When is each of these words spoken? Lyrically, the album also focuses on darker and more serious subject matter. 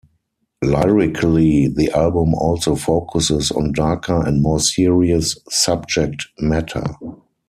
Lyrically, 0.63 1.67
the 1.67 1.91
album 1.91 2.33
also 2.33 2.73
focuses 2.75 3.51
on 3.51 3.71
darker 3.71 4.25
and 4.25 4.41
more 4.41 4.59
serious 4.59 5.37
subject 5.51 6.25
matter. 6.39 6.85